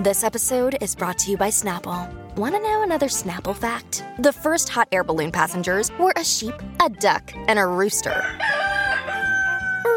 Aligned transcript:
This 0.00 0.22
episode 0.22 0.76
is 0.80 0.94
brought 0.94 1.18
to 1.18 1.30
you 1.32 1.36
by 1.36 1.50
Snapple. 1.50 2.08
Want 2.36 2.54
to 2.54 2.60
know 2.60 2.84
another 2.84 3.08
Snapple 3.08 3.52
fact? 3.52 4.04
The 4.20 4.32
first 4.32 4.68
hot 4.68 4.86
air 4.92 5.02
balloon 5.02 5.32
passengers 5.32 5.90
were 5.98 6.12
a 6.14 6.22
sheep, 6.22 6.54
a 6.78 6.88
duck, 6.88 7.32
and 7.48 7.58
a 7.58 7.66
rooster. 7.66 8.22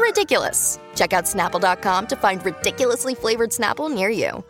Ridiculous. 0.00 0.78
Check 0.94 1.12
out 1.12 1.26
snapple.com 1.26 2.06
to 2.06 2.16
find 2.16 2.42
ridiculously 2.42 3.14
flavored 3.14 3.50
Snapple 3.50 3.92
near 3.92 4.08
you. 4.08 4.42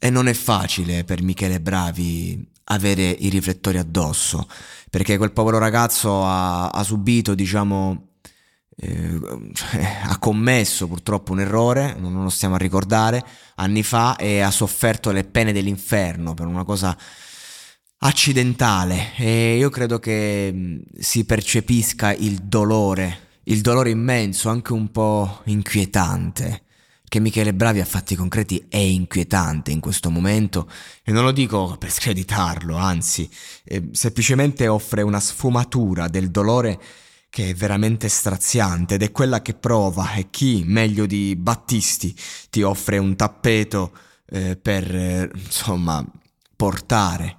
E 0.00 0.10
non 0.10 0.26
è 0.26 0.34
facile 0.34 1.04
per 1.04 1.22
Michele 1.22 1.60
Bravi 1.60 2.44
avere 2.64 3.02
i 3.04 3.28
riflettori 3.28 3.78
addosso, 3.78 4.48
perché 4.90 5.16
quel 5.16 5.30
povero 5.30 5.58
ragazzo 5.58 6.24
ha, 6.24 6.70
ha 6.70 6.82
subito, 6.82 7.36
diciamo, 7.36 8.07
eh, 8.80 9.18
cioè, 9.54 10.00
ha 10.04 10.18
commesso 10.18 10.86
purtroppo 10.86 11.32
un 11.32 11.40
errore, 11.40 11.96
non 11.98 12.22
lo 12.22 12.28
stiamo 12.28 12.54
a 12.54 12.58
ricordare, 12.58 13.24
anni 13.56 13.82
fa 13.82 14.16
e 14.16 14.40
ha 14.40 14.50
sofferto 14.52 15.10
le 15.10 15.24
pene 15.24 15.52
dell'inferno 15.52 16.34
per 16.34 16.46
una 16.46 16.64
cosa 16.64 16.96
accidentale. 17.98 19.14
E 19.16 19.56
io 19.56 19.68
credo 19.70 19.98
che 19.98 20.84
si 20.96 21.24
percepisca 21.24 22.14
il 22.14 22.36
dolore, 22.36 23.40
il 23.44 23.60
dolore 23.62 23.90
immenso, 23.90 24.48
anche 24.48 24.72
un 24.72 24.90
po' 24.90 25.42
inquietante 25.46 26.62
che 27.08 27.20
Michele 27.20 27.54
Bravi 27.54 27.80
a 27.80 27.86
fatti 27.86 28.14
concreti 28.14 28.66
è 28.68 28.76
inquietante 28.76 29.70
in 29.70 29.80
questo 29.80 30.10
momento 30.10 30.70
e 31.02 31.10
non 31.10 31.24
lo 31.24 31.32
dico 31.32 31.76
per 31.78 31.90
screditarlo, 31.90 32.76
anzi, 32.76 33.28
eh, 33.64 33.88
semplicemente 33.92 34.68
offre 34.68 35.00
una 35.00 35.18
sfumatura 35.18 36.08
del 36.08 36.30
dolore 36.30 36.78
che 37.30 37.50
è 37.50 37.54
veramente 37.54 38.08
straziante 38.08 38.94
ed 38.94 39.02
è 39.02 39.12
quella 39.12 39.42
che 39.42 39.54
prova 39.54 40.14
e 40.14 40.28
chi 40.30 40.62
meglio 40.66 41.06
di 41.06 41.36
Battisti 41.36 42.14
ti 42.50 42.62
offre 42.62 42.98
un 42.98 43.16
tappeto 43.16 43.92
eh, 44.30 44.56
per 44.56 44.94
eh, 44.94 45.30
insomma 45.34 46.04
portare 46.56 47.36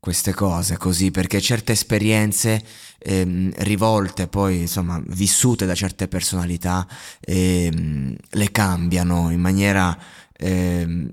queste 0.00 0.32
cose 0.32 0.76
così 0.76 1.10
perché 1.10 1.40
certe 1.40 1.72
esperienze 1.72 2.62
ehm, 2.98 3.52
rivolte 3.58 4.28
poi 4.28 4.60
insomma 4.60 5.02
vissute 5.06 5.66
da 5.66 5.74
certe 5.74 6.08
personalità 6.08 6.86
ehm, 7.20 8.16
le 8.30 8.50
cambiano 8.50 9.30
in 9.30 9.40
maniera 9.40 9.96
ehm, 10.36 11.10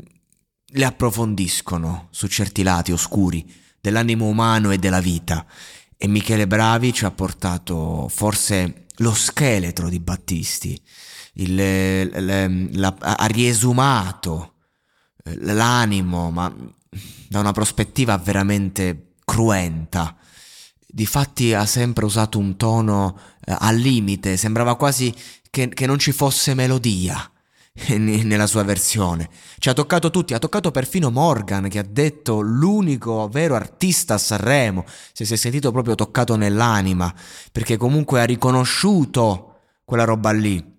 le 0.68 0.86
approfondiscono 0.86 2.08
su 2.12 2.28
certi 2.28 2.64
lati 2.64 2.92
oscuri 2.92 3.50
dell'animo 3.80 4.26
umano 4.26 4.72
e 4.72 4.78
della 4.78 5.00
vita 5.00 5.46
e 5.98 6.08
Michele 6.08 6.48
Bravi 6.48 6.94
ci 6.94 7.06
ha 7.06 7.12
portato 7.12 8.08
forse 8.10 8.86
lo 8.98 9.14
scheletro 9.14 9.90
di 9.90 10.00
Battisti, 10.00 10.80
il, 11.34 11.56
le, 11.56 12.70
la, 12.72 12.96
ha 13.00 13.26
riesumato 13.26 14.54
eh, 15.24 15.38
l'animo, 15.42 16.32
ma 16.32 16.54
da 17.28 17.40
una 17.40 17.52
prospettiva 17.52 18.18
veramente 18.18 19.16
cruenta. 19.26 20.16
Difatti 20.88 21.54
ha 21.54 21.66
sempre 21.66 22.06
usato 22.06 22.40
un 22.40 22.56
tono 22.56 23.20
eh, 23.44 23.56
al 23.58 23.76
limite, 23.76 24.38
sembrava 24.38 24.76
quasi 24.76 25.14
che, 25.50 25.68
che 25.70 25.86
non 25.86 26.00
ci 26.00 26.14
fosse 26.14 26.54
melodia 26.54 27.30
nella 27.98 28.48
sua 28.48 28.64
versione. 28.64 29.30
Ci 29.58 29.70
ha 29.70 29.74
toccato 29.74 30.10
tutti, 30.10 30.34
ha 30.34 30.40
toccato 30.40 30.72
perfino 30.72 31.12
Morgan 31.12 31.68
che 31.68 31.80
ha 31.80 31.86
detto 31.88 32.40
l'unico 32.40 33.28
vero 33.28 33.56
artista 33.56 34.14
a 34.14 34.18
Sanremo, 34.18 34.86
se 35.12 35.26
si 35.26 35.34
è 35.34 35.38
sentito 35.38 35.72
proprio 35.72 35.96
toccato 35.96 36.36
nell'anima, 36.36 37.14
perché 37.52 37.76
comunque 37.78 38.22
ha 38.22 38.26
riconosciuto 38.26 39.60
quella 39.84 40.06
roba 40.06 40.32
lì. 40.32 40.74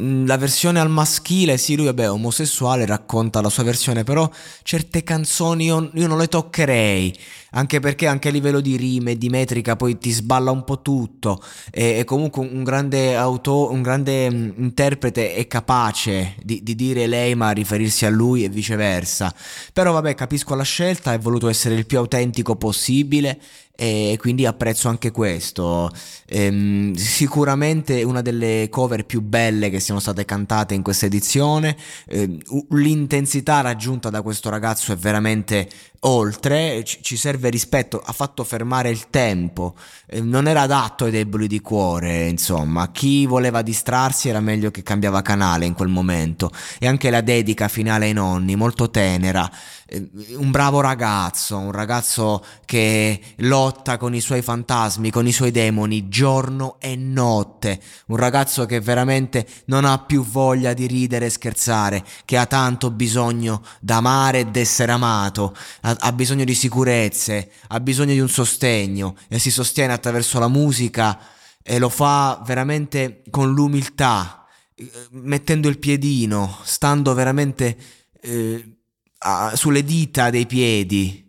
Mm, 0.00 0.26
la 0.26 0.38
versione 0.38 0.80
al 0.80 0.88
maschile, 0.88 1.58
sì, 1.58 1.76
lui 1.76 1.84
vabbè, 1.84 2.04
è 2.04 2.10
omosessuale, 2.10 2.86
racconta 2.86 3.42
la 3.42 3.50
sua 3.50 3.64
versione, 3.64 4.02
però 4.02 4.30
certe 4.62 5.02
canzoni 5.02 5.64
io, 5.64 5.90
io, 5.92 6.06
non 6.06 6.16
le 6.16 6.26
toccherei, 6.26 7.14
anche 7.50 7.80
perché 7.80 8.06
anche 8.06 8.28
a 8.28 8.30
livello 8.30 8.60
di 8.60 8.76
rime, 8.76 9.18
di 9.18 9.28
metrica, 9.28 9.76
poi 9.76 9.98
ti 9.98 10.10
sballa 10.10 10.50
un 10.50 10.64
po' 10.64 10.80
tutto, 10.80 11.42
e, 11.70 11.98
e 11.98 12.04
comunque 12.04 12.48
un 12.50 12.64
grande, 12.64 13.14
auto, 13.14 13.70
un 13.70 13.82
grande 13.82 14.30
mm, 14.30 14.50
interprete 14.56 15.34
è 15.34 15.46
capace 15.46 16.34
di, 16.42 16.62
di, 16.62 16.74
dire 16.74 17.06
lei 17.06 17.34
ma 17.34 17.50
riferirsi 17.50 18.06
a 18.06 18.10
lui 18.10 18.44
e 18.44 18.48
viceversa. 18.48 19.34
Però 19.72 19.92
vabbè, 19.92 20.14
capisco 20.14 20.54
la 20.54 20.62
scelta, 20.62 21.12
è 21.12 21.18
voluto 21.18 21.48
essere 21.48 21.74
il 21.74 21.84
più 21.84 21.98
autentico 21.98 22.56
possibile 22.56 23.38
e 23.80 24.18
quindi 24.18 24.44
apprezzo 24.44 24.88
anche 24.88 25.10
questo. 25.10 25.90
Ehm, 26.26 26.92
sicuramente 26.92 28.02
una 28.02 28.20
delle 28.20 28.68
cover 28.70 29.06
più 29.06 29.22
belle 29.22 29.70
che 29.70 29.80
siano 29.80 30.00
state 30.00 30.26
cantate 30.26 30.74
in 30.74 30.82
questa 30.82 31.06
edizione. 31.06 31.74
Ehm, 32.08 32.38
l'intensità 32.72 33.62
raggiunta 33.62 34.10
da 34.10 34.20
questo 34.20 34.50
ragazzo 34.50 34.92
è 34.92 34.96
veramente 34.96 35.66
oltre, 36.00 36.82
ci 36.84 37.16
serve 37.16 37.50
rispetto, 37.50 38.00
ha 38.02 38.12
fatto 38.12 38.44
fermare 38.44 38.88
il 38.90 39.10
tempo, 39.10 39.74
ehm, 40.06 40.26
non 40.28 40.46
era 40.46 40.62
adatto 40.62 41.04
ai 41.04 41.10
deboli 41.10 41.46
di 41.46 41.60
cuore, 41.60 42.28
insomma, 42.28 42.90
chi 42.90 43.26
voleva 43.26 43.60
distrarsi 43.62 44.28
era 44.28 44.40
meglio 44.40 44.70
che 44.70 44.82
cambiava 44.82 45.20
canale 45.20 45.66
in 45.66 45.74
quel 45.74 45.88
momento. 45.88 46.50
E 46.78 46.86
anche 46.86 47.10
la 47.10 47.20
dedica 47.20 47.68
finale 47.68 48.06
ai 48.06 48.12
nonni, 48.12 48.56
molto 48.56 48.90
tenera, 48.90 49.50
ehm, 49.86 50.08
un 50.36 50.50
bravo 50.50 50.80
ragazzo, 50.80 51.58
un 51.58 51.72
ragazzo 51.72 52.42
che 52.64 53.20
lotta 53.36 53.98
con 53.98 54.14
i 54.14 54.20
suoi 54.20 54.40
fantasmi, 54.40 55.10
con 55.10 55.26
i 55.26 55.32
suoi 55.32 55.50
demoni, 55.50 56.08
giorno 56.08 56.76
e 56.78 56.96
notte, 56.96 57.78
un 58.06 58.16
ragazzo 58.16 58.64
che 58.64 58.80
veramente 58.80 59.46
non 59.66 59.84
ha 59.84 59.98
più 59.98 60.24
voglia 60.24 60.72
di 60.72 60.86
ridere 60.86 61.26
e 61.26 61.30
scherzare, 61.30 62.04
che 62.24 62.38
ha 62.38 62.46
tanto 62.46 62.90
bisogno 62.90 63.62
d'amare 63.80 64.40
ed 64.40 64.56
essere 64.56 64.92
amato, 64.92 65.54
ha 65.98 66.12
bisogno 66.12 66.44
di 66.44 66.54
sicurezze, 66.54 67.52
ha 67.68 67.80
bisogno 67.80 68.12
di 68.12 68.20
un 68.20 68.28
sostegno 68.28 69.16
e 69.28 69.38
si 69.38 69.50
sostiene 69.50 69.92
attraverso 69.92 70.38
la 70.38 70.48
musica 70.48 71.18
e 71.62 71.78
lo 71.78 71.88
fa 71.88 72.42
veramente 72.44 73.22
con 73.30 73.52
l'umiltà, 73.52 74.46
eh, 74.74 74.90
mettendo 75.10 75.68
il 75.68 75.78
piedino, 75.78 76.58
stando 76.62 77.14
veramente 77.14 77.76
eh, 78.20 78.78
a, 79.18 79.54
sulle 79.56 79.84
dita 79.84 80.30
dei 80.30 80.46
piedi 80.46 81.28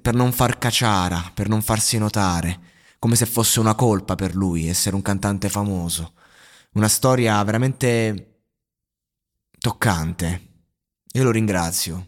per 0.00 0.14
non 0.14 0.32
far 0.32 0.58
caciara, 0.58 1.30
per 1.32 1.48
non 1.48 1.62
farsi 1.62 1.98
notare, 1.98 2.60
come 2.98 3.14
se 3.14 3.26
fosse 3.26 3.60
una 3.60 3.74
colpa 3.74 4.16
per 4.16 4.34
lui 4.34 4.66
essere 4.66 4.96
un 4.96 5.02
cantante 5.02 5.48
famoso. 5.48 6.14
Una 6.72 6.88
storia 6.88 7.42
veramente 7.44 8.40
toccante. 9.58 10.46
Io 11.12 11.22
lo 11.22 11.30
ringrazio. 11.30 12.07